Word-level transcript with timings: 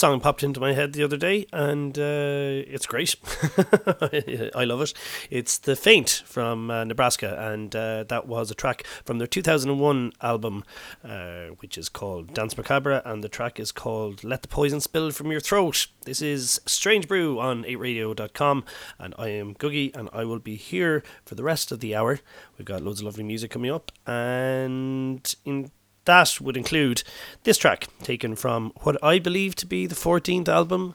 Song 0.00 0.18
popped 0.18 0.42
into 0.42 0.60
my 0.60 0.72
head 0.72 0.94
the 0.94 1.02
other 1.02 1.18
day, 1.18 1.44
and 1.52 1.98
uh, 1.98 2.64
it's 2.66 2.86
great. 2.86 3.16
I 4.54 4.64
love 4.64 4.80
it. 4.80 4.94
It's 5.28 5.58
The 5.58 5.76
Faint 5.76 6.22
from 6.24 6.70
uh, 6.70 6.84
Nebraska, 6.84 7.36
and 7.38 7.76
uh, 7.76 8.04
that 8.04 8.26
was 8.26 8.50
a 8.50 8.54
track 8.54 8.86
from 9.04 9.18
their 9.18 9.26
2001 9.26 10.12
album, 10.22 10.64
uh, 11.04 11.48
which 11.58 11.76
is 11.76 11.90
called 11.90 12.32
Danse 12.32 12.56
Macabre, 12.56 13.02
and 13.04 13.22
the 13.22 13.28
track 13.28 13.60
is 13.60 13.72
called 13.72 14.24
Let 14.24 14.40
the 14.40 14.48
Poison 14.48 14.80
Spill 14.80 15.10
from 15.10 15.30
Your 15.30 15.40
Throat. 15.40 15.88
This 16.06 16.22
is 16.22 16.62
Strange 16.64 17.06
Brew 17.06 17.38
on 17.38 17.64
8radio.com, 17.64 18.64
and 18.98 19.14
I 19.18 19.28
am 19.28 19.54
Googie, 19.54 19.94
and 19.94 20.08
I 20.14 20.24
will 20.24 20.38
be 20.38 20.56
here 20.56 21.04
for 21.26 21.34
the 21.34 21.44
rest 21.44 21.70
of 21.72 21.80
the 21.80 21.94
hour. 21.94 22.20
We've 22.56 22.64
got 22.64 22.80
loads 22.80 23.00
of 23.00 23.04
lovely 23.04 23.24
music 23.24 23.50
coming 23.50 23.70
up, 23.70 23.92
and 24.06 25.34
in 25.44 25.70
that 26.04 26.40
would 26.40 26.56
include 26.56 27.02
this 27.44 27.58
track 27.58 27.88
taken 28.02 28.34
from 28.36 28.72
what 28.82 29.02
I 29.02 29.18
believe 29.18 29.54
to 29.56 29.66
be 29.66 29.86
the 29.86 29.94
14th 29.94 30.48
album 30.48 30.94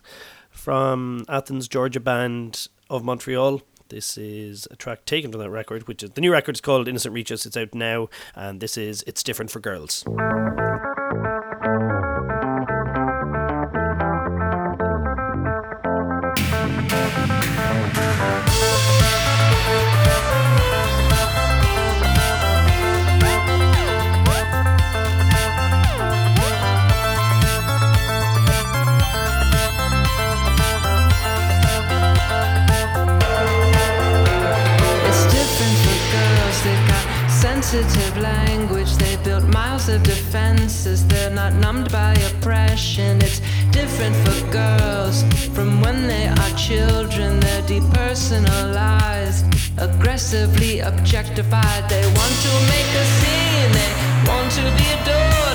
from 0.49 1.25
Athens, 1.29 1.67
Georgia 1.67 1.99
band 1.99 2.67
of 2.89 3.03
Montreal. 3.03 3.61
This 3.89 4.17
is 4.17 4.67
a 4.71 4.75
track 4.75 5.05
taken 5.05 5.31
from 5.31 5.41
that 5.41 5.49
record, 5.49 5.87
which 5.87 6.01
is 6.01 6.11
the 6.11 6.21
new 6.21 6.31
record 6.31 6.55
is 6.55 6.61
called 6.61 6.87
Innocence 6.87 7.13
Reaches. 7.13 7.45
It's 7.45 7.57
out 7.57 7.75
now, 7.75 8.09
and 8.33 8.59
this 8.59 8.77
is 8.77 9.03
It's 9.05 9.21
Different 9.21 9.51
for 9.51 9.59
Girls. 9.59 10.03
sensitive 37.65 38.17
language. 38.17 38.95
They 38.97 39.15
built 39.23 39.44
miles 39.45 39.89
of 39.89 40.03
defenses. 40.03 41.06
They're 41.07 41.31
not 41.31 41.53
numbed 41.53 41.91
by 41.91 42.13
oppression. 42.29 43.17
It's 43.23 43.41
different 43.71 44.15
for 44.23 44.51
girls 44.51 45.23
from 45.56 45.81
when 45.81 46.07
they 46.07 46.27
are 46.27 46.53
children. 46.56 47.39
They're 47.39 47.63
depersonalized, 47.63 49.44
aggressively 49.79 50.81
objectified. 50.81 51.89
They 51.89 52.06
want 52.06 52.35
to 52.45 52.51
make 52.73 52.91
a 53.03 53.06
scene. 53.17 53.71
They 53.79 53.91
want 54.29 54.51
to 54.59 54.63
be 54.77 54.88
adored. 54.97 55.54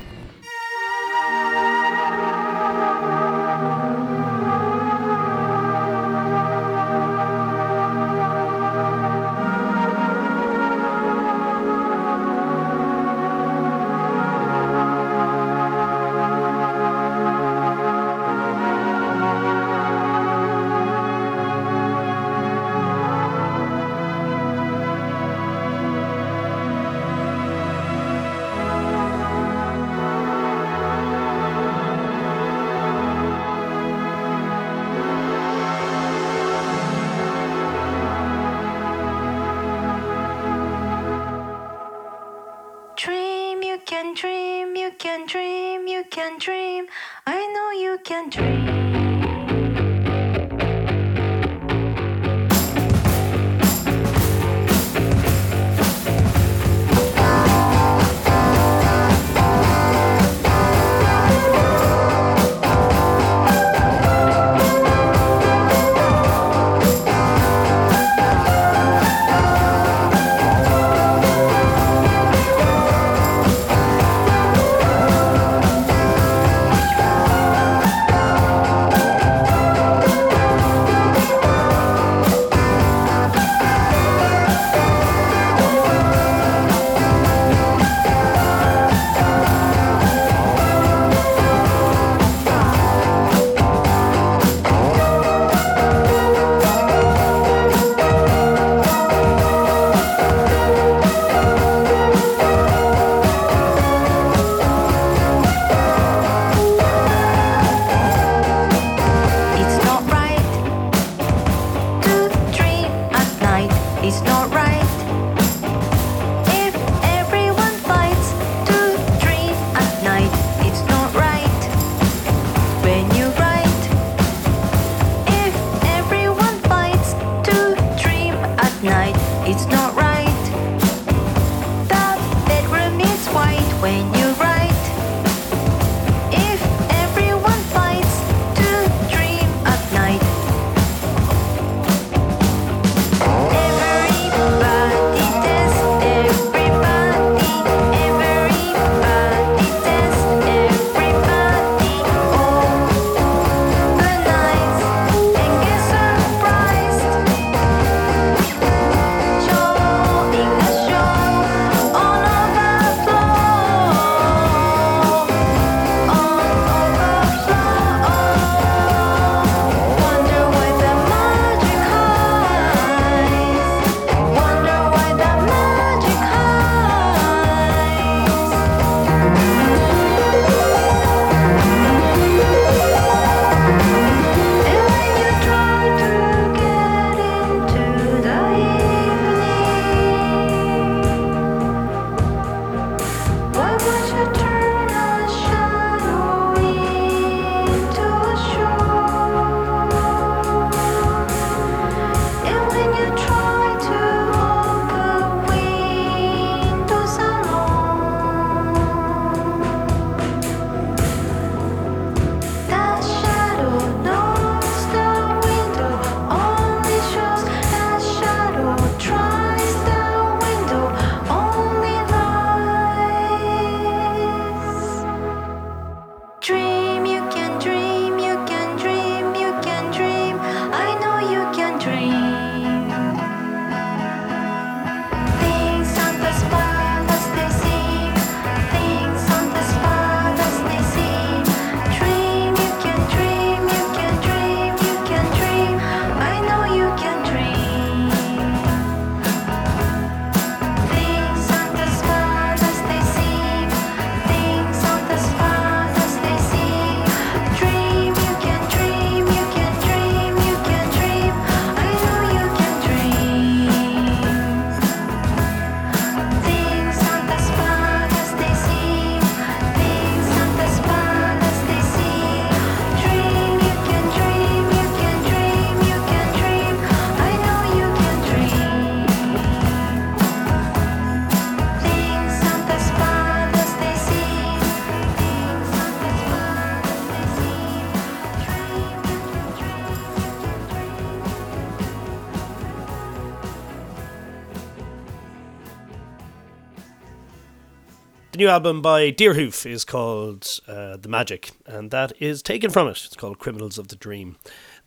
New 298.41 298.47
album 298.47 298.81
by 298.81 299.11
Deerhoof 299.11 299.69
is 299.69 299.85
called 299.85 300.47
uh, 300.67 300.97
The 300.97 301.07
Magic, 301.07 301.51
and 301.67 301.91
that 301.91 302.11
is 302.19 302.41
taken 302.41 302.71
from 302.71 302.87
it. 302.87 303.03
It's 303.05 303.15
called 303.15 303.37
Criminals 303.37 303.77
of 303.77 303.89
the 303.89 303.95
Dream. 303.95 304.37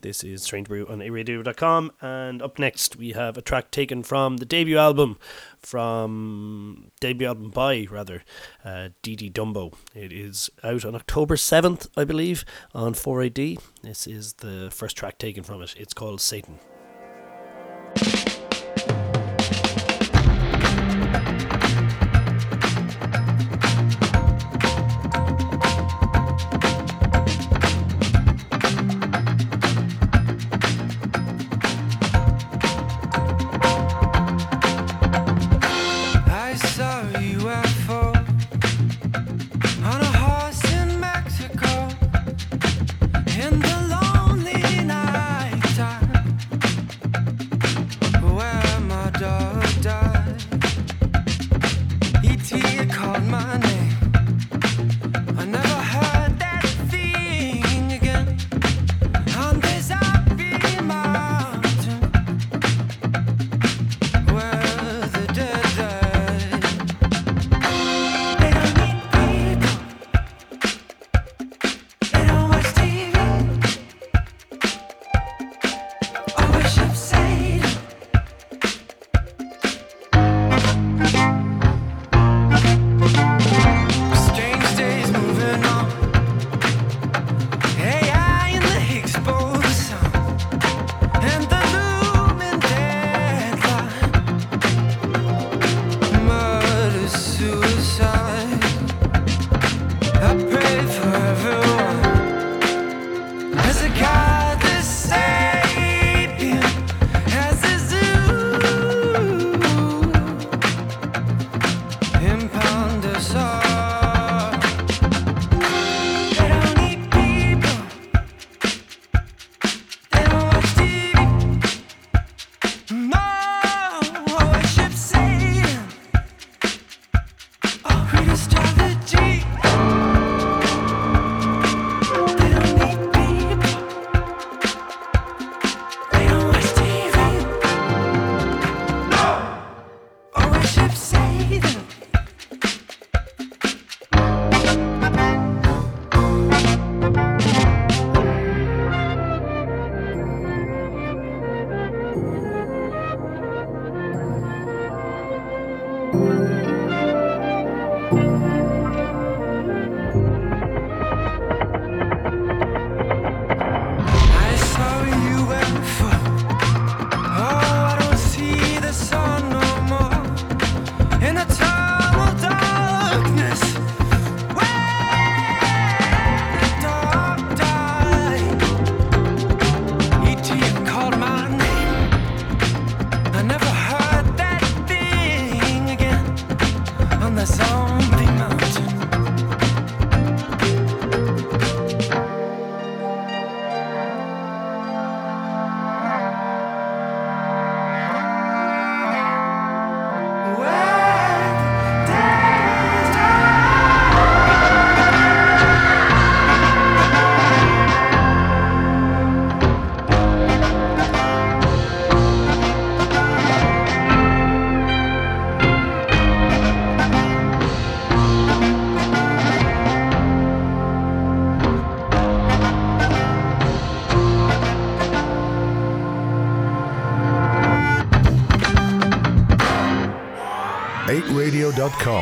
This 0.00 0.25
is 0.25 0.42
Strange 0.42 0.66
Brew 0.66 0.88
on 0.88 0.99
8radio.com, 0.99 1.92
and 2.00 2.42
up 2.42 2.58
next 2.58 2.96
we 2.96 3.12
have 3.12 3.38
a 3.38 3.42
track 3.42 3.70
taken 3.70 4.02
from 4.02 4.38
the 4.38 4.44
debut 4.44 4.76
album, 4.76 5.18
from 5.61 6.90
debut 6.99 7.28
album 7.28 7.50
by 7.50 7.87
rather, 7.88 8.25
uh, 8.64 8.88
Dee 9.02 9.30
Dumbo. 9.30 9.73
It 9.94 10.12
is 10.12 10.50
out 10.64 10.84
on 10.84 10.96
October 10.96 11.37
7th, 11.37 11.87
I 11.96 12.02
believe, 12.02 12.44
on 12.75 12.94
4AD. 12.94 13.61
This 13.84 14.08
is 14.08 14.32
the 14.32 14.68
first 14.73 14.96
track 14.96 15.16
taken 15.16 15.44
from 15.44 15.62
it. 15.62 15.76
It's 15.78 15.94
called 15.94 16.20
Satan. 16.20 16.58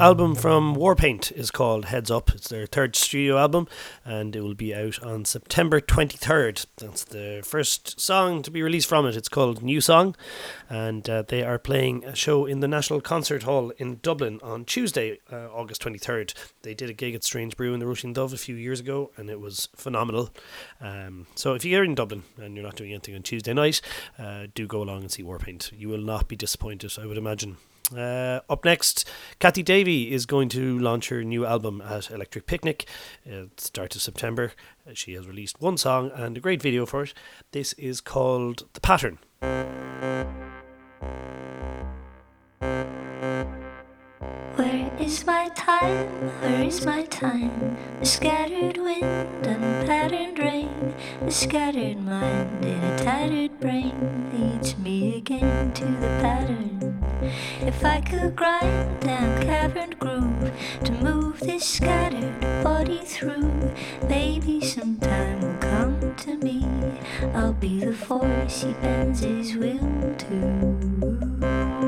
Album 0.00 0.34
from 0.34 0.74
Warpaint 0.76 1.30
is 1.32 1.50
called 1.50 1.84
Heads 1.84 2.10
Up. 2.10 2.30
It's 2.30 2.48
their 2.48 2.64
third 2.64 2.96
studio 2.96 3.36
album 3.36 3.68
and 4.02 4.34
it 4.34 4.40
will 4.40 4.54
be 4.54 4.74
out 4.74 4.98
on 5.02 5.26
September 5.26 5.78
23rd. 5.78 6.64
That's 6.78 7.04
the 7.04 7.42
first 7.44 8.00
song 8.00 8.40
to 8.44 8.50
be 8.50 8.62
released 8.62 8.88
from 8.88 9.04
it. 9.04 9.14
It's 9.14 9.28
called 9.28 9.62
New 9.62 9.82
Song 9.82 10.16
and 10.70 11.08
uh, 11.10 11.24
they 11.28 11.42
are 11.42 11.58
playing 11.58 12.06
a 12.06 12.14
show 12.16 12.46
in 12.46 12.60
the 12.60 12.66
National 12.66 13.02
Concert 13.02 13.42
Hall 13.42 13.72
in 13.76 13.98
Dublin 14.00 14.40
on 14.42 14.64
Tuesday, 14.64 15.18
uh, 15.30 15.48
August 15.52 15.82
23rd. 15.82 16.32
They 16.62 16.72
did 16.72 16.88
a 16.88 16.94
gig 16.94 17.14
at 17.14 17.22
Strange 17.22 17.54
Brew 17.54 17.74
in 17.74 17.80
the 17.80 17.84
Róisín 17.84 18.14
Dubh 18.14 18.32
a 18.32 18.38
few 18.38 18.54
years 18.54 18.80
ago 18.80 19.10
and 19.18 19.28
it 19.28 19.38
was 19.38 19.68
phenomenal. 19.76 20.30
Um, 20.80 21.26
so 21.34 21.52
if 21.52 21.62
you're 21.62 21.84
in 21.84 21.94
Dublin 21.94 22.22
and 22.38 22.56
you're 22.56 22.64
not 22.64 22.76
doing 22.76 22.92
anything 22.92 23.16
on 23.16 23.22
Tuesday 23.22 23.52
night, 23.52 23.82
uh, 24.18 24.46
do 24.54 24.66
go 24.66 24.82
along 24.82 25.02
and 25.02 25.12
see 25.12 25.22
Warpaint. 25.22 25.78
You 25.78 25.90
will 25.90 25.98
not 25.98 26.26
be 26.26 26.36
disappointed, 26.36 26.94
I 26.98 27.04
would 27.04 27.18
imagine. 27.18 27.58
Uh, 27.96 28.40
up 28.48 28.64
next, 28.64 29.08
Cathy 29.38 29.62
Davey 29.62 30.12
is 30.12 30.26
going 30.26 30.48
to 30.50 30.78
launch 30.78 31.08
her 31.08 31.24
new 31.24 31.44
album 31.44 31.80
at 31.80 32.10
Electric 32.10 32.46
Picnic. 32.46 32.88
It 33.24 33.60
starts 33.60 33.96
in 33.96 34.00
September. 34.00 34.52
Uh, 34.86 34.92
she 34.94 35.14
has 35.14 35.26
released 35.26 35.60
one 35.60 35.76
song 35.76 36.10
and 36.14 36.36
a 36.36 36.40
great 36.40 36.62
video 36.62 36.86
for 36.86 37.02
it. 37.02 37.14
This 37.52 37.72
is 37.74 38.00
called 38.00 38.64
The 38.74 38.80
Pattern. 38.80 39.18
Where 44.56 44.69
is 45.10 45.26
my 45.26 45.48
time? 45.56 46.06
Where 46.40 46.62
is 46.62 46.86
my 46.86 47.02
time? 47.06 47.76
The 47.98 48.06
scattered 48.06 48.76
wind 48.76 49.44
and 49.44 49.84
patterned 49.84 50.38
rain, 50.38 50.94
the 51.24 51.32
scattered 51.32 51.98
mind 51.98 52.64
in 52.64 52.78
a 52.78 52.96
tattered 52.96 53.58
brain 53.58 54.30
leads 54.32 54.78
me 54.78 55.16
again 55.16 55.72
to 55.72 55.84
the 55.84 56.06
pattern. 56.22 57.02
If 57.60 57.84
I 57.84 58.00
could 58.02 58.36
grind 58.36 59.00
down 59.00 59.42
caverned 59.42 59.98
groove 59.98 60.52
to 60.84 60.92
move 60.92 61.40
this 61.40 61.64
scattered 61.64 62.40
body 62.62 63.00
through, 63.04 63.74
maybe 64.08 64.60
some 64.60 64.96
time 64.98 65.40
will 65.40 65.58
come 65.58 66.14
to 66.18 66.36
me. 66.36 66.64
I'll 67.34 67.52
be 67.52 67.80
the 67.80 67.94
force 67.94 68.62
he 68.62 68.72
bends 68.74 69.20
his 69.20 69.56
will 69.56 70.14
to. 70.18 71.79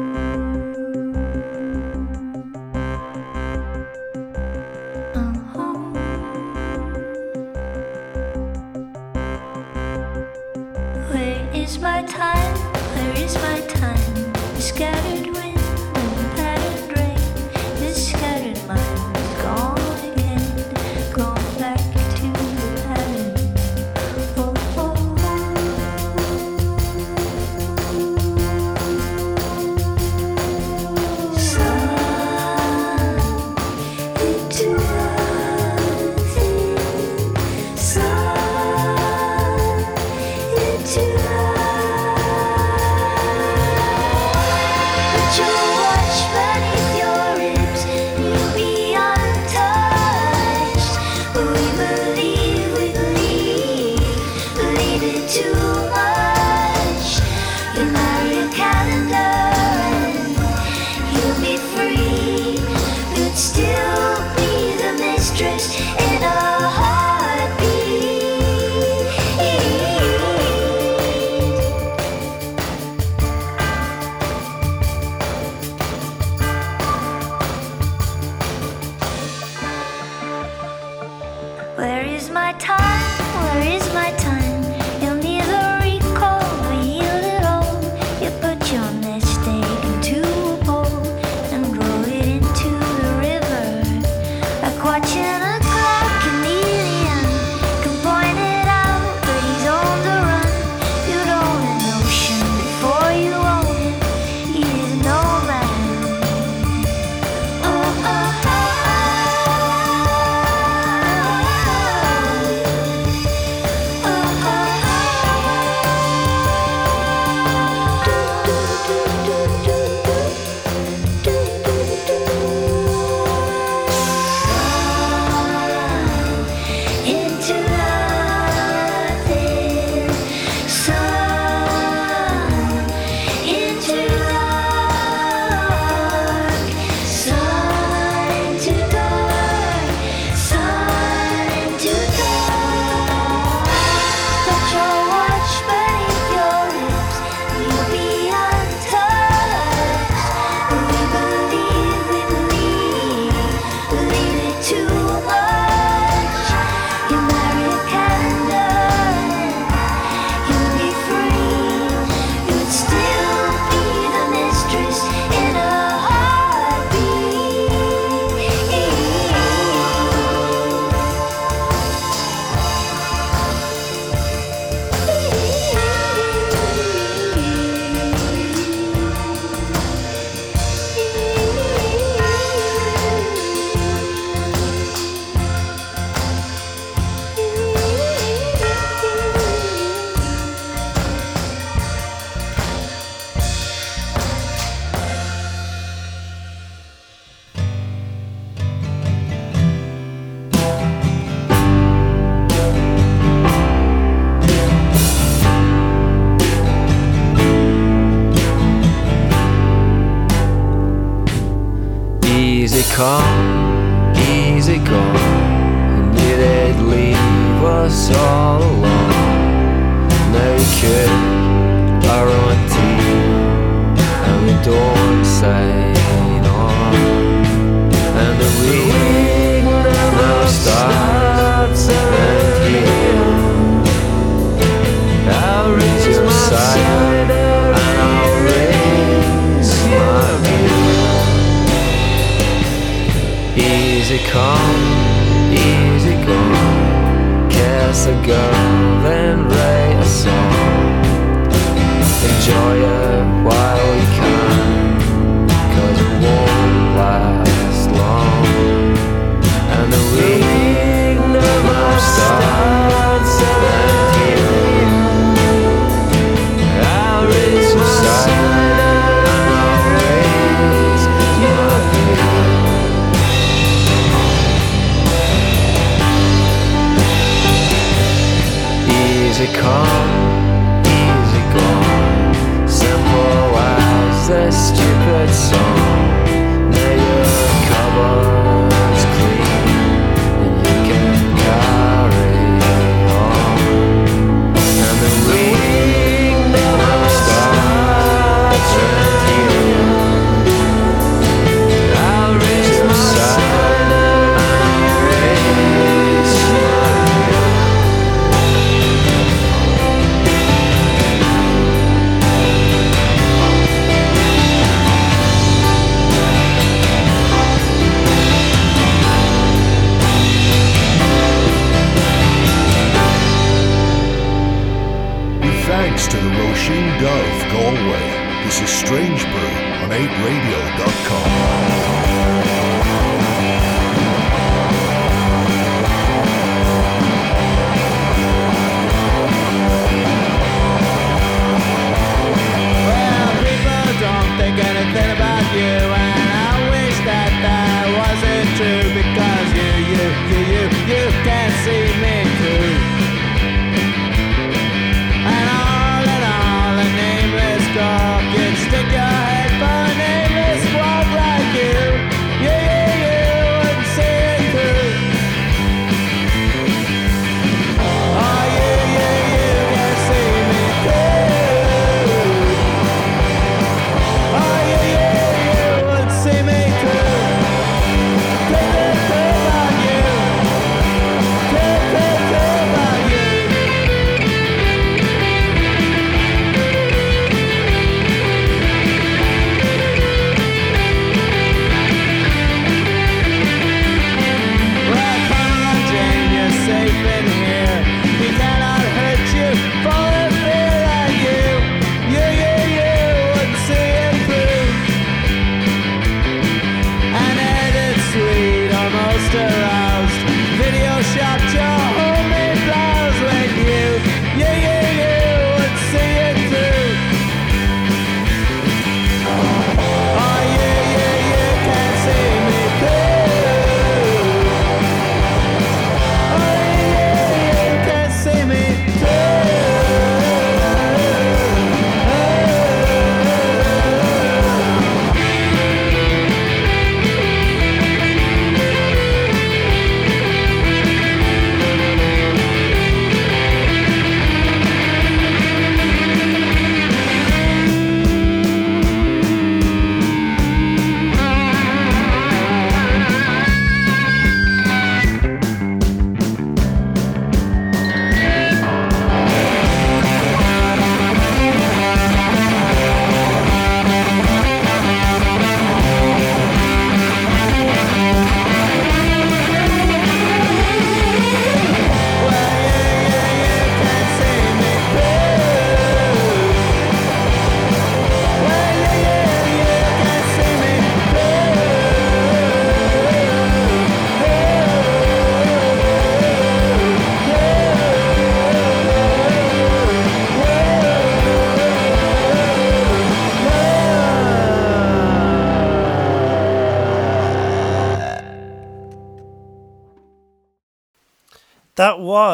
Is 11.72 11.78
my 11.78 12.02
time? 12.02 12.54
Where 12.94 13.24
is 13.24 13.34
my 13.36 13.60
time? 13.66 14.34
Scattered 14.60 15.31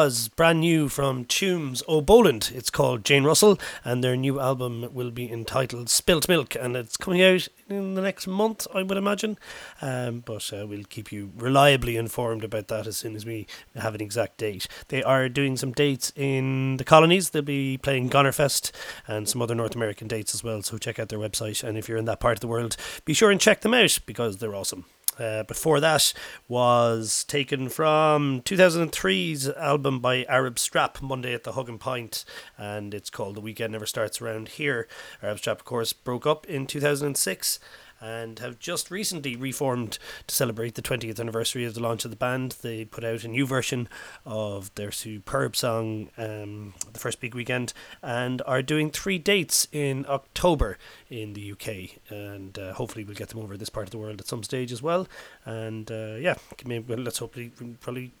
was 0.03 0.29
brand 0.29 0.61
new 0.61 0.87
from 0.87 1.25
Tunes 1.25 1.83
O'Boland. 1.85 2.53
It's 2.55 2.69
called 2.69 3.03
Jane 3.03 3.25
Russell, 3.25 3.59
and 3.83 4.01
their 4.01 4.15
new 4.15 4.39
album 4.39 4.87
will 4.93 5.11
be 5.11 5.29
entitled 5.29 5.89
Spilt 5.89 6.29
Milk, 6.29 6.55
and 6.55 6.77
it's 6.77 6.95
coming 6.95 7.21
out 7.21 7.49
in 7.67 7.95
the 7.95 8.01
next 8.01 8.25
month, 8.25 8.65
I 8.73 8.81
would 8.81 8.97
imagine. 8.97 9.37
Um, 9.81 10.21
but 10.21 10.53
uh, 10.53 10.65
we'll 10.65 10.85
keep 10.85 11.11
you 11.11 11.33
reliably 11.35 11.97
informed 11.97 12.45
about 12.45 12.69
that 12.69 12.87
as 12.87 12.95
soon 12.95 13.13
as 13.13 13.25
we 13.25 13.45
have 13.75 13.93
an 13.93 13.99
exact 13.99 14.37
date. 14.37 14.69
They 14.87 15.03
are 15.03 15.27
doing 15.27 15.57
some 15.57 15.73
dates 15.73 16.13
in 16.15 16.77
the 16.77 16.85
colonies. 16.85 17.31
They'll 17.31 17.41
be 17.41 17.77
playing 17.77 18.09
Gonerfest 18.09 18.71
and 19.05 19.27
some 19.27 19.41
other 19.41 19.53
North 19.53 19.75
American 19.75 20.07
dates 20.07 20.33
as 20.33 20.45
well. 20.45 20.61
So 20.61 20.77
check 20.77 20.97
out 20.97 21.09
their 21.09 21.19
website, 21.19 21.61
and 21.61 21.77
if 21.77 21.89
you're 21.89 21.97
in 21.97 22.05
that 22.05 22.21
part 22.21 22.37
of 22.37 22.41
the 22.41 22.47
world, 22.47 22.77
be 23.03 23.13
sure 23.13 23.31
and 23.31 23.41
check 23.41 23.59
them 23.59 23.73
out 23.73 23.99
because 24.05 24.37
they're 24.37 24.55
awesome. 24.55 24.85
Uh, 25.19 25.43
before 25.43 25.81
that 25.81 26.13
was 26.47 27.25
taken 27.25 27.67
from 27.67 28.41
2003's 28.43 29.49
album 29.49 29.99
by 29.99 30.23
Arab 30.25 30.57
Strap, 30.57 31.01
Monday 31.01 31.33
at 31.33 31.43
the 31.43 31.51
Hug 31.51 31.67
and 31.67 31.79
Pint, 31.79 32.23
and 32.57 32.93
it's 32.93 33.09
called 33.09 33.35
The 33.35 33.41
Weekend 33.41 33.73
Never 33.73 33.85
Starts 33.85 34.21
Around 34.21 34.47
Here. 34.49 34.87
Arab 35.21 35.39
Strap, 35.39 35.59
of 35.59 35.65
course, 35.65 35.91
broke 35.91 36.25
up 36.25 36.45
in 36.45 36.65
2006. 36.65 37.59
And 38.01 38.39
have 38.39 38.59
just 38.59 38.91
recently 38.91 39.35
reformed 39.35 39.97
to 40.27 40.35
celebrate 40.35 40.75
the 40.75 40.81
20th 40.81 41.19
anniversary 41.19 41.65
of 41.65 41.73
the 41.73 41.81
launch 41.81 42.05
of 42.05 42.11
the 42.11 42.17
band. 42.17 42.55
They 42.61 42.85
put 42.85 43.03
out 43.03 43.23
a 43.23 43.27
new 43.27 43.45
version 43.45 43.87
of 44.25 44.73
their 44.75 44.91
superb 44.91 45.55
song, 45.55 46.09
um, 46.17 46.73
The 46.91 46.99
First 46.99 47.19
Big 47.19 47.35
Weekend, 47.35 47.73
and 48.01 48.41
are 48.45 48.61
doing 48.61 48.91
three 48.91 49.17
dates 49.17 49.67
in 49.71 50.05
October 50.07 50.77
in 51.09 51.33
the 51.33 51.51
UK. 51.51 51.99
And 52.09 52.57
uh, 52.57 52.73
hopefully, 52.73 53.03
we'll 53.03 53.15
get 53.15 53.29
them 53.29 53.39
over 53.39 53.57
this 53.57 53.69
part 53.69 53.87
of 53.87 53.91
the 53.91 53.97
world 53.97 54.19
at 54.19 54.27
some 54.27 54.43
stage 54.43 54.71
as 54.71 54.81
well. 54.81 55.07
And 55.45 55.91
uh, 55.91 56.15
yeah, 56.19 56.35
maybe, 56.65 56.93
well, 56.93 57.03
let's 57.03 57.19
hopefully, 57.19 57.51
probably 57.81 58.11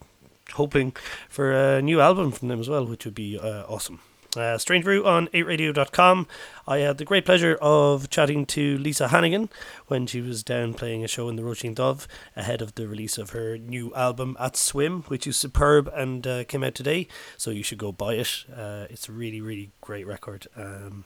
hoping 0.53 0.95
for 1.29 1.51
a 1.51 1.81
new 1.81 2.01
album 2.01 2.31
from 2.31 2.47
them 2.47 2.59
as 2.59 2.69
well, 2.69 2.85
which 2.85 3.05
would 3.05 3.15
be 3.15 3.37
uh, 3.37 3.63
awesome. 3.67 4.01
Uh, 4.37 4.59
Strange 4.59 4.85
Brew 4.85 5.05
on 5.05 5.27
8radio.com. 5.29 6.27
I 6.67 6.77
had 6.79 6.99
the 6.99 7.05
great 7.05 7.25
pleasure 7.25 7.57
of 7.61 8.11
chatting 8.11 8.45
to 8.47 8.77
Lisa 8.77 9.07
Hannigan 9.07 9.49
when 9.87 10.05
she 10.05 10.21
was 10.21 10.43
down 10.43 10.75
playing 10.75 11.03
a 11.03 11.07
show 11.07 11.29
in 11.29 11.35
the 11.35 11.41
Róisín 11.41 11.73
Dubh 11.73 12.05
ahead 12.35 12.61
of 12.61 12.75
the 12.75 12.87
release 12.87 13.17
of 13.17 13.31
her 13.31 13.57
new 13.57 13.93
album 13.95 14.37
At 14.39 14.55
Swim, 14.55 15.01
which 15.03 15.25
is 15.25 15.35
superb 15.35 15.89
and 15.95 16.27
uh, 16.27 16.43
came 16.43 16.63
out 16.63 16.75
today. 16.75 17.07
So 17.37 17.49
you 17.49 17.63
should 17.63 17.79
go 17.79 17.91
buy 17.91 18.13
it. 18.15 18.45
Uh, 18.55 18.85
it's 18.91 19.09
a 19.09 19.11
really, 19.11 19.41
really 19.41 19.71
great 19.81 20.05
record. 20.05 20.45
Um, 20.55 21.05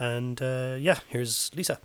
and 0.00 0.42
uh, 0.42 0.76
yeah, 0.78 0.98
here's 1.08 1.52
Lisa. 1.54 1.78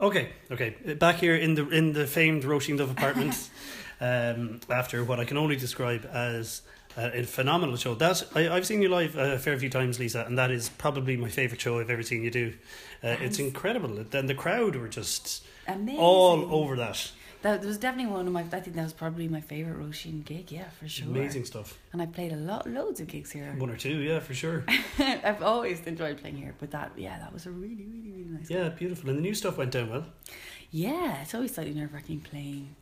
Okay, 0.00 0.30
okay. 0.50 0.70
Back 0.94 1.16
here 1.16 1.36
in 1.36 1.54
the 1.54 1.68
in 1.68 1.92
the 1.92 2.06
famed 2.06 2.44
Róisín 2.44 2.78
Dubh 2.78 2.90
apartment, 2.90 3.50
um, 4.00 4.60
after 4.70 5.04
what 5.04 5.20
I 5.20 5.26
can 5.26 5.36
only 5.36 5.56
describe 5.56 6.08
as 6.10 6.62
uh, 6.96 7.10
a 7.12 7.22
phenomenal 7.24 7.76
show. 7.76 7.94
That 7.94 8.22
I, 8.34 8.48
I've 8.48 8.66
seen 8.66 8.82
you 8.82 8.88
live 8.88 9.16
a 9.16 9.38
fair 9.38 9.58
few 9.58 9.70
times, 9.70 9.98
Lisa, 9.98 10.24
and 10.26 10.38
that 10.38 10.50
is 10.50 10.68
probably 10.68 11.16
my 11.16 11.28
favorite 11.28 11.60
show 11.60 11.78
I've 11.78 11.90
ever 11.90 12.02
seen 12.02 12.22
you 12.22 12.30
do. 12.30 12.54
Uh, 13.02 13.16
it's 13.20 13.38
incredible. 13.38 14.04
Then 14.10 14.26
the 14.26 14.34
crowd 14.34 14.76
were 14.76 14.88
just 14.88 15.44
Amazing. 15.66 16.00
all 16.00 16.54
over 16.54 16.76
that. 16.76 17.10
That 17.42 17.62
was 17.62 17.76
definitely 17.76 18.10
one 18.10 18.26
of 18.26 18.32
my. 18.32 18.40
I 18.40 18.60
think 18.60 18.74
that 18.76 18.84
was 18.84 18.94
probably 18.94 19.28
my 19.28 19.42
favorite 19.42 19.78
Róisín 19.78 20.24
gig. 20.24 20.50
Yeah, 20.50 20.70
for 20.80 20.88
sure. 20.88 21.08
Amazing 21.08 21.44
stuff. 21.44 21.78
And 21.92 22.00
I 22.00 22.06
played 22.06 22.32
a 22.32 22.36
lot, 22.36 22.66
loads 22.66 23.00
of 23.00 23.06
gigs 23.06 23.32
here. 23.32 23.54
One 23.58 23.68
or 23.68 23.76
two, 23.76 23.98
yeah, 23.98 24.20
for 24.20 24.32
sure. 24.32 24.64
I've 24.98 25.42
always 25.42 25.82
enjoyed 25.82 26.16
playing 26.16 26.38
here, 26.38 26.54
but 26.58 26.70
that, 26.70 26.92
yeah, 26.96 27.18
that 27.18 27.34
was 27.34 27.44
a 27.44 27.50
really, 27.50 27.84
really, 27.84 28.12
really 28.12 28.30
nice. 28.30 28.48
Yeah, 28.48 28.70
beautiful. 28.70 29.10
And 29.10 29.18
the 29.18 29.22
new 29.22 29.34
stuff 29.34 29.58
went 29.58 29.72
down 29.72 29.90
well. 29.90 30.06
Yeah, 30.70 31.20
it's 31.20 31.34
always 31.34 31.54
slightly 31.54 31.74
nerve 31.74 31.92
wracking 31.92 32.20
playing 32.20 32.76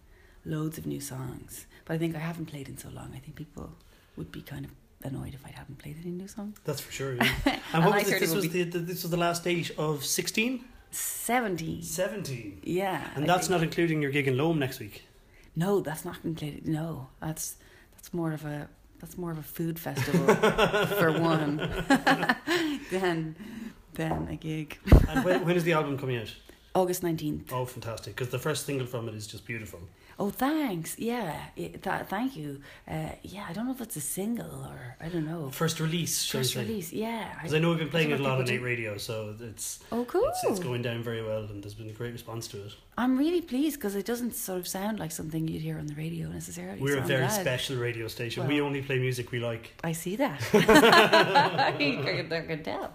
loads 0.44 0.79
of 0.79 0.87
new 0.87 1.01
songs. 1.01 1.66
But 1.85 1.94
I 1.94 1.98
think 1.98 2.14
I 2.14 2.20
haven't 2.20 2.46
played 2.46 2.68
in 2.68 2.79
so 2.79 2.88
long. 2.88 3.11
I 3.16 3.18
think 3.18 3.35
people 3.35 3.72
would 4.16 4.31
be 4.33 4.42
kind 4.42 4.64
of 4.64 4.70
annoyed 5.05 5.35
if 5.35 5.44
I 5.44 5.51
hadn't 5.51 5.79
played 5.79 5.96
any 6.03 6.11
new 6.12 6.29
songs. 6.29 6.59
That's 6.64 6.81
for 6.81 6.92
sure. 6.92 7.14
Yeah. 7.20 7.33
And 7.46 7.61
And 7.75 7.85
what 7.85 7.94
was? 7.94 8.11
This 8.11 8.35
was 8.35 8.48
the, 8.51 8.62
the 8.64 8.79
this 8.79 9.03
was 9.03 9.11
the 9.11 9.16
last 9.16 9.44
date 9.44 9.70
of 9.79 10.05
16? 10.05 10.64
17. 10.90 11.83
17. 11.83 12.61
Yeah. 12.64 13.09
And 13.14 13.25
I 13.25 13.27
that's 13.27 13.48
think- 13.48 13.51
not 13.59 13.62
including 13.62 14.03
your 14.03 14.11
gig 14.11 14.29
in 14.29 14.37
Loam 14.37 14.59
next 14.59 14.79
week. 14.81 15.05
No, 15.57 15.81
that's 15.81 16.05
not 16.05 16.18
included. 16.25 16.66
No, 16.68 17.09
that's 17.20 17.57
that's 17.94 18.12
more 18.14 18.33
of 18.33 18.44
a 18.44 18.68
that's 19.01 19.18
more 19.18 19.31
of 19.31 19.38
a 19.38 19.42
food 19.42 19.79
festival 19.87 20.35
for 20.87 21.12
one 21.20 21.57
than 22.90 23.35
than 23.94 24.29
a 24.29 24.37
gig. 24.37 24.79
And 25.09 25.25
when, 25.25 25.44
when 25.44 25.57
is 25.57 25.64
the 25.64 25.72
album 25.72 25.98
coming 25.98 26.16
out? 26.18 26.35
August 26.75 27.03
nineteenth. 27.03 27.53
Oh, 27.53 27.64
fantastic! 27.66 28.14
Because 28.16 28.31
the 28.31 28.38
first 28.38 28.64
single 28.64 28.87
from 28.87 29.09
it 29.09 29.14
is 29.14 29.27
just 29.27 29.44
beautiful. 29.46 29.81
Oh, 30.22 30.30
thanks. 30.30 30.96
Yeah, 31.00 31.35
it, 31.56 31.82
that, 31.82 32.08
thank 32.08 32.37
you. 32.37 32.61
Uh, 32.88 33.08
yeah, 33.24 33.44
I 33.48 33.52
don't 33.52 33.66
know 33.66 33.72
if 33.72 33.80
it's 33.80 33.96
a 33.96 34.00
single 34.00 34.46
or 34.72 34.96
I 35.00 35.08
don't 35.08 35.26
know. 35.26 35.50
First 35.50 35.80
release, 35.80 36.24
First 36.30 36.54
release, 36.54 36.92
yeah. 36.92 37.32
Because 37.35 37.54
I 37.54 37.58
know 37.58 37.70
we've 37.70 37.78
been 37.80 37.88
playing 37.88 38.12
it 38.12 38.20
a 38.20 38.22
lot 38.22 38.38
on 38.38 38.48
8 38.48 38.58
Radio, 38.62 38.98
so 38.98 39.35
it's 39.40 39.80
Oh, 39.90 40.04
cool. 40.04 40.22
it's, 40.28 40.44
it's 40.44 40.61
going 40.61 40.80
down 40.82 41.02
very 41.02 41.24
well, 41.24 41.42
and 41.50 41.61
there's 41.61 41.74
been 41.74 41.88
a 41.90 41.92
great 41.92 42.12
response 42.12 42.46
to 42.48 42.58
it. 42.64 42.72
I'm 42.96 43.18
really 43.18 43.40
pleased 43.40 43.78
because 43.80 43.96
it 43.96 44.06
doesn't 44.06 44.37
sort 44.37 44.61
of 44.61 44.68
sound 44.68 45.01
like 45.01 45.11
something 45.11 45.49
you'd 45.49 45.62
hear 45.62 45.76
on 45.76 45.86
the 45.88 45.94
radio 45.97 46.28
necessarily. 46.28 46.80
We're 46.80 46.99
so 46.99 47.03
a 47.03 47.07
very 47.16 47.28
special 47.28 47.76
radio 47.78 48.07
station. 48.07 48.47
we 48.47 48.61
only 48.61 48.80
play 48.80 49.01
music 49.01 49.32
we 49.32 49.40
like. 49.40 49.72
I 49.82 49.90
see 49.90 50.14
that. 50.16 50.40
I 50.55 51.72
can, 51.76 52.32
I 52.32 52.40
can 52.42 52.62
tell. 52.62 52.92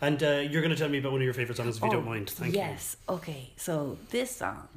And 0.00 0.22
uh, 0.22 0.26
you're 0.48 0.62
going 0.62 0.70
to 0.70 0.76
tell 0.76 0.88
me 0.88 0.98
about 0.98 1.10
one 1.10 1.20
of 1.20 1.24
your 1.24 1.34
favourite 1.34 1.56
songs, 1.56 1.78
if 1.78 1.82
you 1.82 1.90
don't 1.90 2.04
Oh, 2.06 2.10
mind. 2.10 2.30
Thank 2.30 2.52
you. 2.54 2.60
yes. 2.60 2.96
okay. 3.08 3.50
So 3.56 3.98
this 4.10 4.30
song 4.36 4.68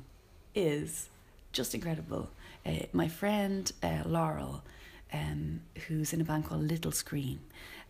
is 0.55 1.09
just 1.51 1.73
incredible. 1.75 2.29
Uh, 2.65 2.85
my 2.93 3.07
friend 3.07 3.71
uh, 3.81 4.03
Laurel, 4.05 4.63
um, 5.11 5.61
who's 5.87 6.13
in 6.13 6.21
a 6.21 6.23
band 6.23 6.45
called 6.45 6.61
Little 6.63 6.91
Scream, 6.91 7.39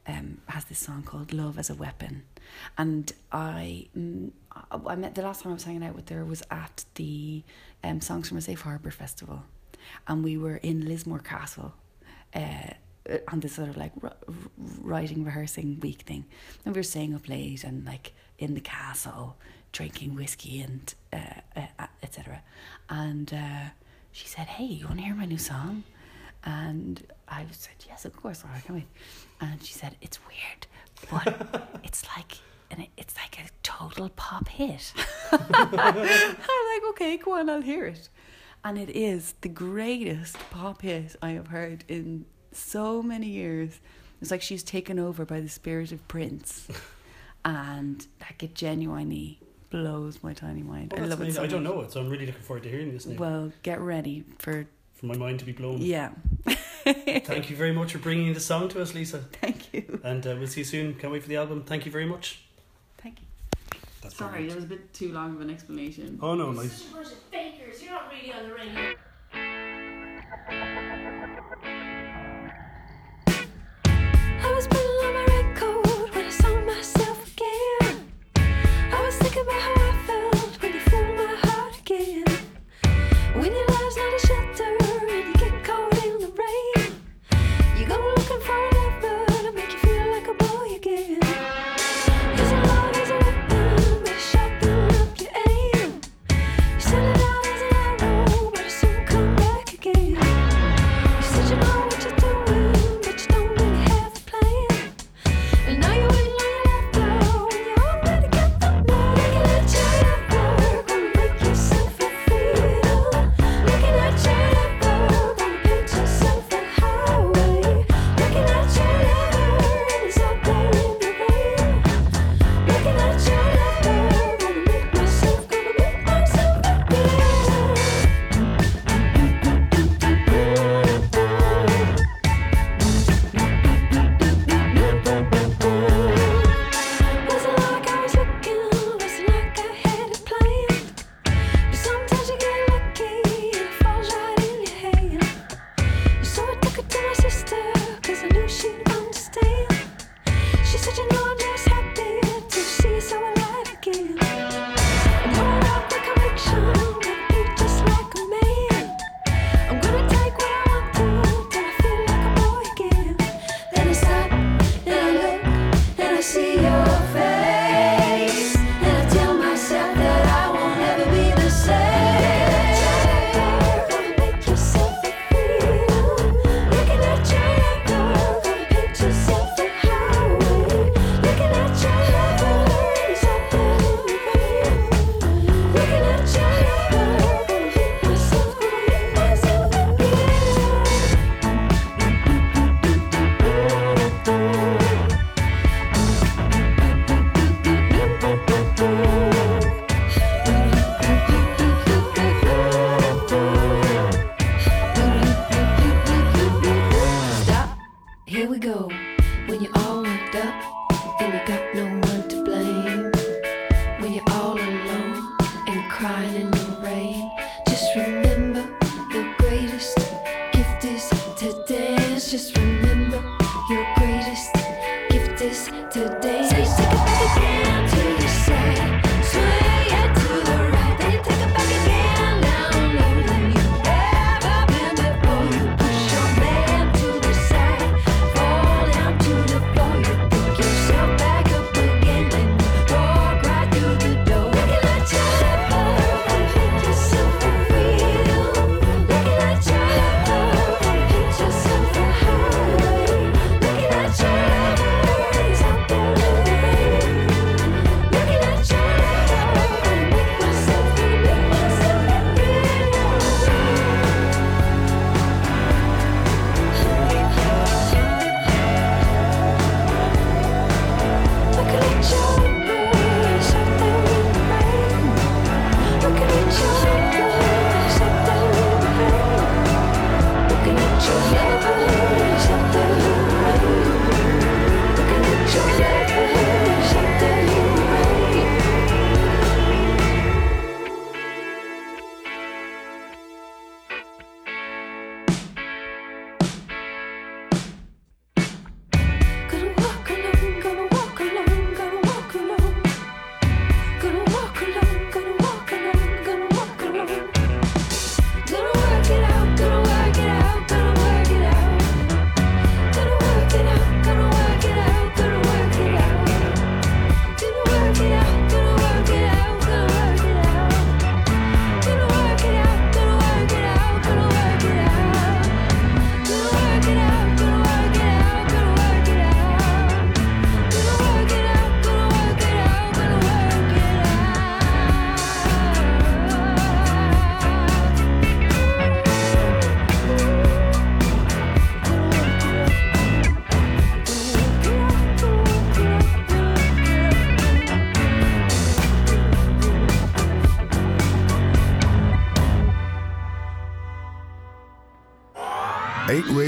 um, 0.08 0.40
has 0.48 0.66
this 0.66 0.80
song 0.80 1.04
called 1.04 1.32
"Love 1.32 1.58
as 1.58 1.70
a 1.70 1.76
Weapon," 1.76 2.24
and 2.78 3.12
I, 3.32 3.88
mm, 3.98 4.32
I- 4.72 4.96
met 4.96 5.16
the 5.16 5.22
last 5.22 5.42
time 5.42 5.52
I 5.52 5.54
was 5.54 5.64
hanging 5.64 5.84
out 5.84 5.96
with 5.96 6.10
her 6.10 6.26
was 6.26 6.44
at 6.52 6.84
the 6.96 7.44
um, 7.84 8.02
Songs 8.02 8.28
from 8.28 8.38
a 8.38 8.42
Safe 8.42 8.62
Harbour 8.62 8.92
festival, 8.92 9.44
and 10.08 10.24
we 10.24 10.38
were 10.38 10.58
in 10.58 10.86
Lismore 10.86 11.20
Castle. 11.20 11.74
Uh, 12.36 12.74
uh, 13.10 13.18
on 13.28 13.42
this 13.42 13.54
sort 13.54 13.68
of 13.68 13.76
like 13.76 13.92
writing 14.82 15.26
rehearsing 15.26 15.78
week 15.82 16.02
thing 16.04 16.24
and 16.66 16.74
we 16.74 16.80
were 16.80 16.84
staying 16.84 17.14
up 17.14 17.28
late 17.28 17.64
and 17.66 17.86
like 17.86 18.14
in 18.40 18.54
the 18.54 18.62
castle 18.62 19.36
drinking 19.74 20.16
whiskey 20.16 20.62
and 20.62 20.94
uh, 21.12 21.60
uh, 21.80 21.88
etc 22.02 22.42
and 22.90 23.34
uh, 23.34 23.66
she 24.12 24.28
said 24.28 24.48
hey 24.48 24.64
you 24.66 24.86
want 24.88 25.00
to 25.00 25.06
hear 25.06 25.16
my 25.16 25.26
new 25.26 25.38
song? 25.38 25.84
And 26.46 27.02
I 27.28 27.46
said 27.52 27.76
yes 27.88 28.06
of 28.06 28.16
course 28.16 28.44
right 28.46 28.64
come 28.66 28.78
in 28.78 28.86
and 29.42 29.64
she 29.64 29.74
said 29.74 29.96
it's 30.02 30.20
weird 30.28 30.68
but 31.12 31.80
it's 31.84 32.04
like 32.16 32.38
and 32.72 32.82
it, 32.82 32.90
it's 32.98 33.16
like 33.18 33.38
a 33.40 33.50
total 33.62 34.10
pop 34.10 34.48
hit. 34.48 34.94
I'm 35.32 35.72
like 35.72 36.84
okay 36.90 37.18
go 37.18 37.34
on 37.34 37.50
I'll 37.50 37.62
hear 37.62 37.86
it. 37.86 38.10
And 38.66 38.78
it 38.78 38.90
is 38.92 39.36
the 39.42 39.50
greatest 39.50 40.38
pop 40.50 40.82
hit 40.84 41.16
I 41.22 41.32
have 41.32 41.48
heard 41.48 41.84
in 41.88 42.26
so 42.52 43.02
many 43.04 43.28
years. 43.28 43.80
It's 44.22 44.32
like 44.32 44.42
she's 44.42 44.64
taken 44.64 45.00
over 45.00 45.26
by 45.26 45.42
the 45.42 45.50
spirit 45.50 45.92
of 45.92 46.08
Prince, 46.08 46.68
and 47.46 48.06
like 48.22 48.42
it 48.42 48.56
genuinely 48.56 49.40
blows 49.74 50.22
my 50.22 50.34
tiny 50.34 50.62
mind. 50.62 50.94
Well, 50.94 51.04
I 51.04 51.08
that's 51.08 51.20
love 51.20 51.28
it. 51.28 51.34
So 51.34 51.44
I 51.44 51.48
don't 51.48 51.64
know 51.64 51.82
it, 51.82 51.92
so 51.92 52.00
I'm 52.00 52.08
really 52.10 52.28
looking 52.28 52.44
forward 52.44 52.62
to 52.64 52.70
hearing 52.70 52.94
this 52.94 53.08
now. 53.08 53.18
Well, 53.20 53.52
get 53.64 53.80
ready 53.82 54.24
for 54.38 54.68
for 54.94 55.08
my 55.08 55.18
mind 55.18 55.40
to 55.40 55.46
be 55.46 55.52
blown. 55.52 55.80
yeah. 55.82 56.12
Thank 56.86 57.50
you 57.50 57.56
very 57.56 57.72
much 57.72 57.94
for 57.94 57.98
bringing 57.98 58.34
the 58.34 58.40
song 58.40 58.70
to 58.70 58.82
us, 58.82 58.94
Lisa. 58.94 59.20
Thank 59.42 59.74
you. 59.74 60.00
And 60.04 60.26
uh, 60.28 60.36
we'll 60.38 60.48
see 60.48 60.62
you 60.62 60.66
soon. 60.66 60.94
Can't 60.94 61.12
wait 61.12 61.24
for 61.24 61.30
the 61.30 61.38
album. 61.38 61.64
Thank 61.64 61.86
you 61.88 61.92
very 61.92 62.06
much. 62.06 62.42
Thank 63.00 63.22
you. 63.22 63.26
That's 64.04 64.16
Sorry, 64.16 64.32
brilliant. 64.32 64.50
that 64.52 64.56
was 64.58 64.66
a 64.66 64.68
bit 64.68 64.94
too 64.94 65.12
long 65.12 65.34
of 65.36 65.42
an 65.42 65.50
explanation. 65.50 66.20
Oh 66.22 66.36
no, 66.36 66.52
nice. 66.52 66.74
Such 66.84 66.92
a 66.92 66.94
bunch 66.94 67.08
of 67.08 67.14
fakers. 67.32 67.82
You're 67.82 67.94
not 67.94 68.12
really 68.12 68.32
on 68.32 68.44
the 68.48 68.54
radio. 68.54 68.94
I 74.46 74.54
was 74.56 74.68
Thinking 79.34 79.52
about 79.52 79.62
how 79.62 80.03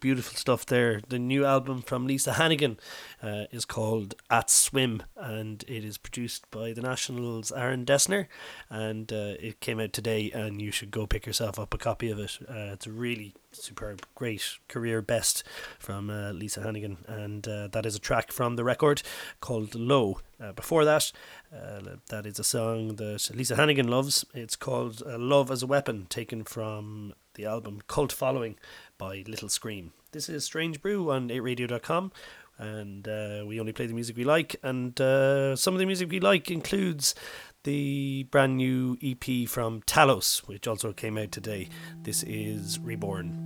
Beautiful 0.00 0.36
stuff 0.36 0.66
there. 0.66 1.00
The 1.08 1.18
new 1.18 1.44
album 1.44 1.82
from 1.82 2.06
Lisa 2.06 2.34
Hannigan 2.34 2.78
uh, 3.22 3.44
is 3.50 3.64
called 3.64 4.14
At 4.30 4.50
Swim 4.50 5.02
and 5.16 5.64
it 5.66 5.84
is 5.84 5.98
produced 5.98 6.50
by 6.50 6.72
the 6.72 6.82
Nationals' 6.82 7.52
Aaron 7.52 7.84
Dessner 7.84 8.26
and 8.70 9.12
uh, 9.12 9.34
it 9.40 9.60
came 9.60 9.80
out 9.80 9.92
today 9.92 10.30
and 10.30 10.60
you 10.62 10.70
should 10.70 10.90
go 10.90 11.06
pick 11.06 11.26
yourself 11.26 11.58
up 11.58 11.74
a 11.74 11.78
copy 11.78 12.10
of 12.10 12.18
it. 12.18 12.38
Uh, 12.48 12.72
it's 12.72 12.86
a 12.86 12.92
really 12.92 13.34
superb, 13.52 14.06
great 14.14 14.58
career 14.68 15.02
best 15.02 15.42
from 15.78 16.10
uh, 16.10 16.32
Lisa 16.32 16.62
Hannigan 16.62 16.98
and 17.06 17.46
uh, 17.48 17.68
that 17.68 17.86
is 17.86 17.96
a 17.96 18.00
track 18.00 18.30
from 18.32 18.56
the 18.56 18.64
record 18.64 19.02
called 19.40 19.74
Low. 19.74 20.20
Uh, 20.40 20.52
before 20.52 20.84
that, 20.84 21.10
that 21.50 22.24
is 22.24 22.38
a 22.38 22.44
song 22.44 22.94
that 22.94 23.28
Lisa 23.34 23.56
Hannigan 23.56 23.88
loves. 23.88 24.24
It's 24.34 24.54
called 24.54 25.02
Love 25.04 25.50
as 25.50 25.64
a 25.64 25.66
Weapon, 25.66 26.06
taken 26.08 26.44
from 26.44 27.12
the 27.38 27.46
album 27.46 27.80
Cult 27.86 28.12
Following 28.12 28.56
by 28.98 29.24
Little 29.26 29.48
Scream. 29.48 29.92
This 30.12 30.28
is 30.28 30.44
Strange 30.44 30.82
Brew 30.82 31.10
on 31.10 31.28
8radio.com, 31.28 32.12
and 32.58 33.06
uh, 33.06 33.44
we 33.46 33.60
only 33.60 33.72
play 33.72 33.86
the 33.86 33.94
music 33.94 34.16
we 34.16 34.24
like. 34.24 34.56
And 34.62 35.00
uh, 35.00 35.56
some 35.56 35.74
of 35.74 35.80
the 35.80 35.86
music 35.86 36.10
we 36.10 36.20
like 36.20 36.50
includes 36.50 37.14
the 37.62 38.24
brand 38.24 38.56
new 38.56 38.98
EP 39.02 39.48
from 39.48 39.82
Talos, 39.82 40.46
which 40.48 40.66
also 40.66 40.92
came 40.92 41.16
out 41.16 41.32
today. 41.32 41.68
This 42.02 42.22
is 42.24 42.78
Reborn. 42.80 43.44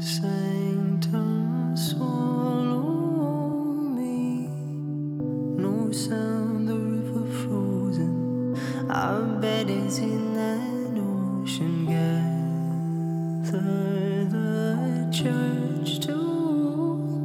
Sanctum 0.00 0.47
in 9.96 10.34
that 10.34 11.00
ocean. 11.00 11.86
Gather 13.46 14.24
the 14.26 15.08
church 15.10 16.00
to 16.00 16.14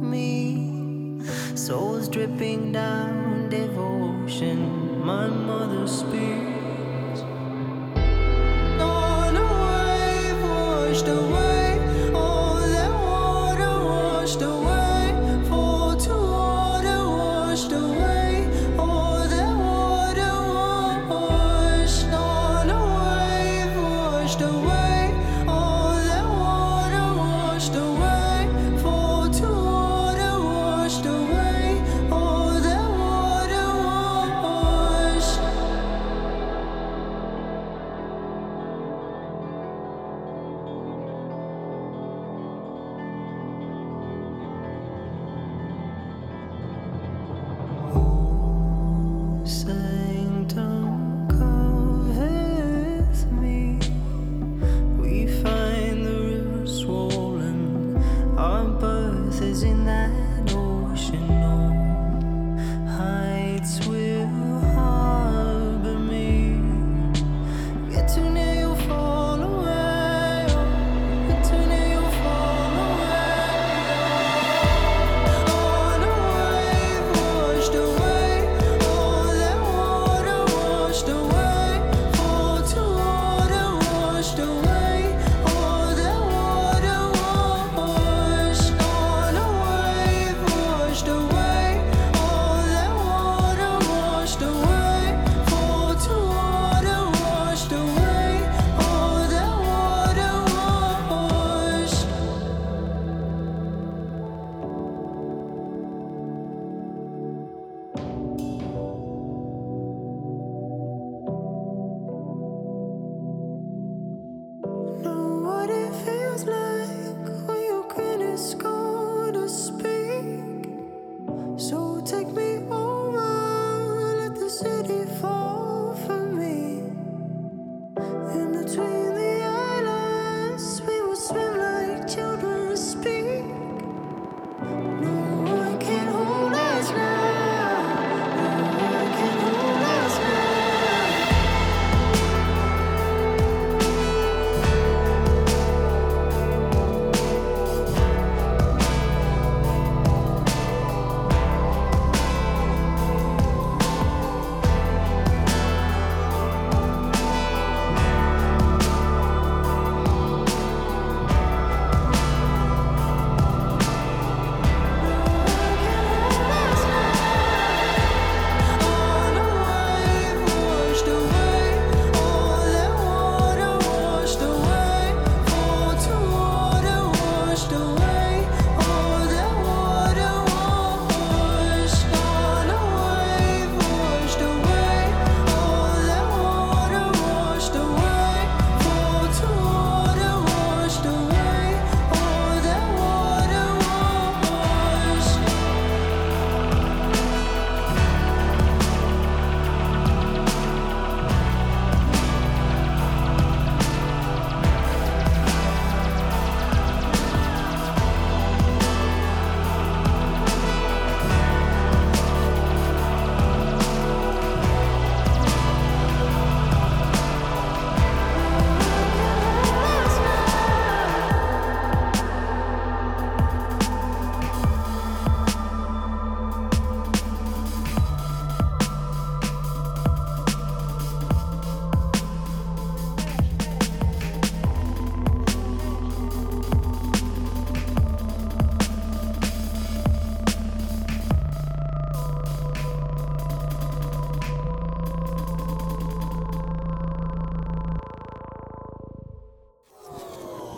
me. 0.00 1.20
Souls 1.54 2.08
dripping 2.08 2.72
down 2.72 3.50
devotion. 3.50 5.04
My 5.04 5.26
mother's 5.28 5.98
speaks. 5.98 6.43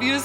Of 0.00 0.06
your 0.06 0.18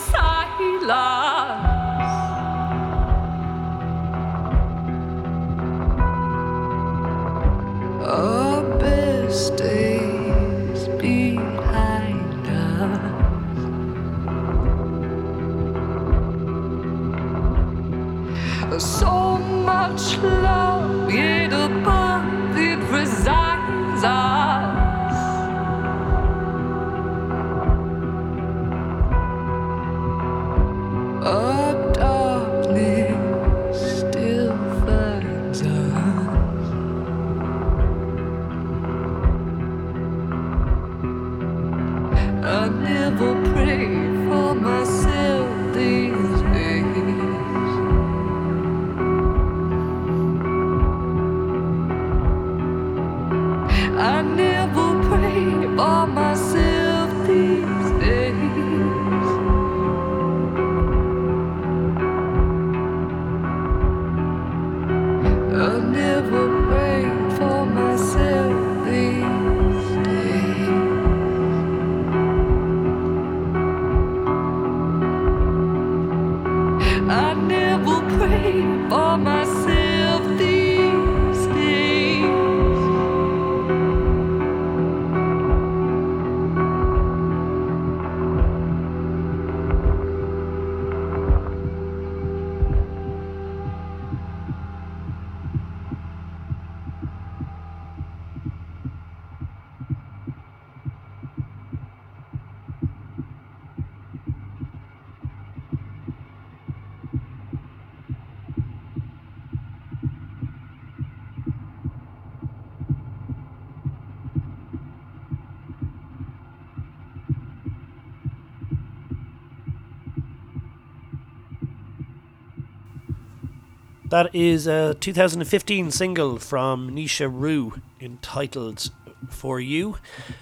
That 124.09 124.35
is 124.35 124.67
a 124.67 124.93
2015 124.99 125.89
single 125.89 126.37
from 126.37 126.91
Nisha 126.91 127.27
Rue 127.27 127.81
entitled 127.99 128.91
For 129.31 129.59
You. 129.59 129.97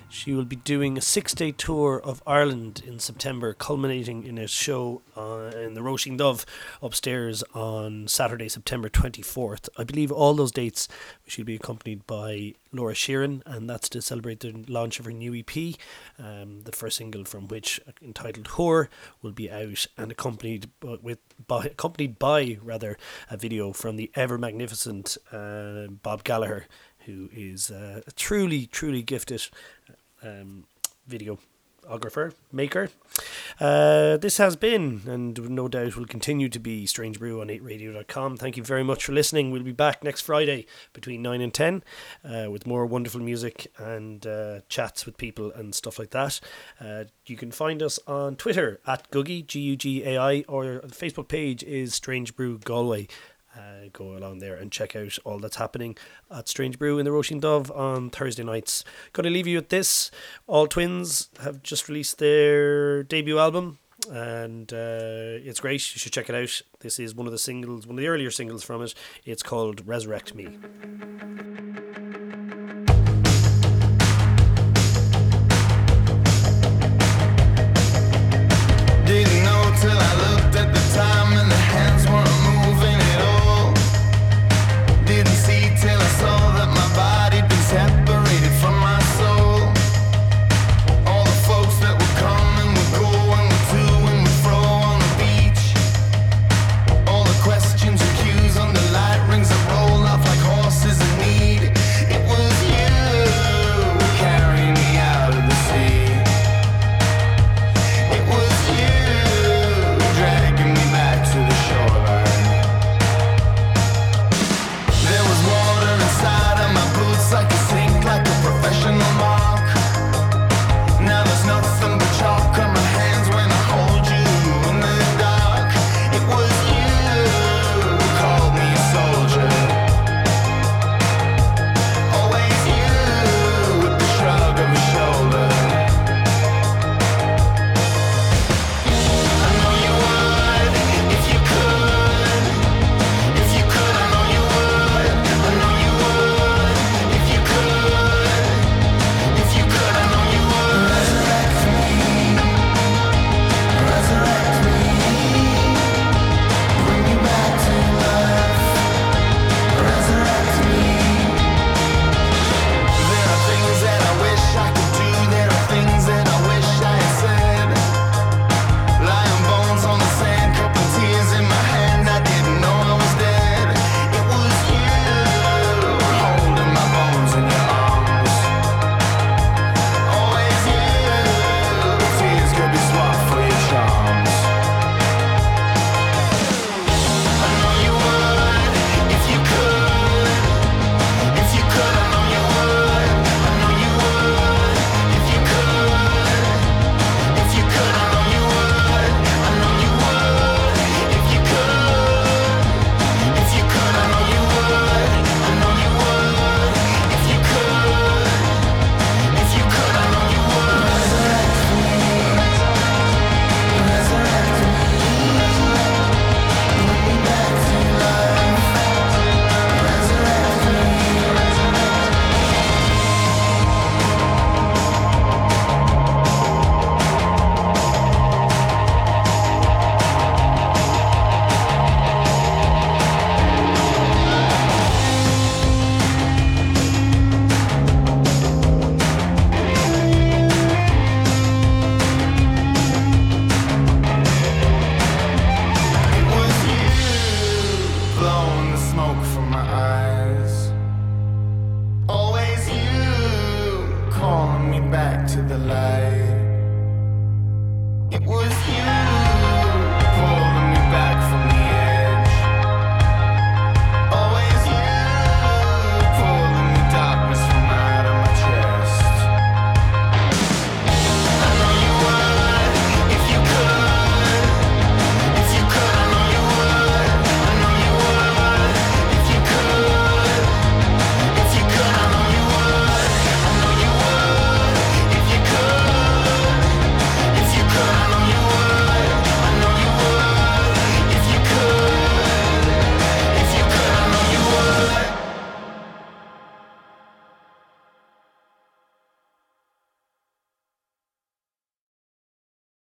She 0.10 0.34
will 0.34 0.44
be 0.44 0.58
doing 0.58 0.98
a 0.98 1.02
six 1.02 1.34
day 1.34 1.54
tour 1.54 2.02
of 2.04 2.22
Ireland 2.28 2.84
in 2.86 3.00
September, 3.00 3.54
culminating 3.54 4.26
in 4.26 4.38
a 4.38 4.48
show 4.48 5.02
in 5.56 5.74
the 5.74 5.82
Róisín 5.82 6.18
Dubh 6.18 6.46
upstairs 6.82 7.44
on 7.54 8.08
Saturday, 8.08 8.50
September 8.50 8.90
24th. 8.90 9.70
I 9.78 9.84
believe 9.84 10.12
all 10.12 10.34
those 10.34 10.52
dates 10.52 10.88
she'll 11.28 11.46
be 11.46 11.56
accompanied 11.56 12.06
by 12.08 12.54
Laura 12.72 12.94
Sheeran, 12.94 13.42
and 13.46 13.70
that's 13.70 13.90
to 13.90 14.02
celebrate 14.02 14.40
the 14.40 14.66
launch 14.68 15.00
of 15.00 15.06
her 15.06 15.12
new 15.12 15.36
EP, 15.36 15.76
um, 16.20 16.62
the 16.62 16.72
first 16.72 16.98
single 16.98 17.26
from 17.26 17.48
which, 17.48 17.80
entitled 18.02 18.50
"Whore," 18.50 18.88
will 19.22 19.32
be 19.32 19.52
out 19.52 19.86
and 19.98 20.12
accompanied 20.12 20.70
with 20.82 21.20
by 21.48 21.66
accompanied 21.66 22.20
by 22.20 22.58
rather 22.62 22.98
a 23.30 23.38
video 23.38 23.74
from 23.74 23.96
the 23.96 24.12
ever 24.16 24.38
magnificent 24.38 25.18
uh, 25.32 25.88
Bob 25.88 26.24
Gallagher, 26.24 26.66
who 27.06 27.30
is 27.32 27.70
uh, 27.70 28.02
a 28.06 28.12
truly 28.12 28.66
truly 28.66 29.02
gifted 29.02 29.48
um, 30.24 30.66
videographer 31.84 32.34
maker. 32.52 32.90
Uh, 33.60 34.18
this 34.18 34.38
has 34.38 34.56
been, 34.56 35.02
and 35.06 35.50
no 35.50 35.68
doubt 35.68 35.96
will 35.96 36.06
continue 36.06 36.50
to 36.50 36.60
be, 36.60 36.86
Strange 36.86 37.20
Brew 37.20 37.42
on 37.42 37.48
8radio.com. 37.48 38.38
Thank 38.38 38.58
you 38.58 38.64
very 38.64 38.84
much 38.84 39.06
for 39.06 39.12
listening. 39.12 39.52
We'll 39.52 39.64
be 39.64 39.72
back 39.72 40.04
next 40.04 40.22
Friday 40.22 40.66
between 40.94 41.22
9 41.22 41.42
and 41.42 41.54
10 41.54 41.84
uh, 42.24 42.48
with 42.50 42.66
more 42.66 42.86
wonderful 42.86 43.22
music 43.22 43.72
and 43.78 44.26
uh, 44.26 44.62
chats 44.70 45.06
with 45.06 45.18
people 45.18 45.52
and 45.52 45.76
stuff 45.76 46.00
like 46.00 46.12
that. 46.12 46.40
Uh, 46.80 47.06
you 47.26 47.38
can 47.38 47.52
find 47.52 47.82
us 47.84 48.00
on 48.08 48.36
Twitter 48.36 48.80
at 48.88 49.10
Gugai, 49.12 49.46
G 49.46 49.60
U 49.60 49.76
G 49.76 50.04
A 50.04 50.18
I, 50.18 50.46
or 50.48 50.82
the 50.84 50.88
Facebook 50.88 51.28
page 51.28 51.64
is 51.64 51.94
Strange 51.94 52.36
Brew 52.36 52.58
Galway 52.60 53.08
uh, 53.56 53.90
go 53.92 54.18
along 54.18 54.40
there 54.40 54.56
and 54.56 54.72
check 54.72 54.96
out 54.96 55.18
all 55.24 55.40
that's 55.40 55.58
happening 55.58 55.96
at 56.32 56.48
Strange 56.48 56.80
Brew 56.80 56.98
in 56.98 57.06
the 57.06 57.12
Róisín 57.12 57.40
Dubh 57.42 57.76
on 57.76 58.10
Thursday 58.10 58.44
nights. 58.44 58.84
Going 59.12 59.26
to 59.26 59.30
leave 59.30 59.48
you 59.48 59.58
with 59.58 59.70
this. 59.70 60.12
All 60.48 60.68
Twins 60.68 61.30
have 61.42 61.62
just 61.64 61.88
released 61.88 62.18
their 62.18 63.04
debut 63.04 63.40
album, 63.40 63.78
and 64.12 64.72
uh, 64.74 65.40
it's 65.44 65.60
great. 65.60 65.94
You 65.94 66.00
should 66.00 66.14
check 66.14 66.30
it 66.30 66.36
out. 66.36 66.62
This 66.80 67.00
is 67.00 67.16
one 67.16 67.28
of 67.28 67.32
the 67.32 67.40
singles, 67.40 67.86
one 67.86 67.98
of 67.98 68.02
the 68.02 68.08
earlier 68.08 68.32
singles 68.32 68.64
from 68.64 68.82
it. 68.82 68.94
It's 69.26 69.44
called 69.44 69.86
Resurrect 69.88 70.34
Me. 70.36 70.46
Didn't 79.06 79.44
know 79.44 79.76
till 79.80 79.98
I 79.98 80.23